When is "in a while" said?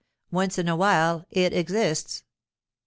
0.57-1.27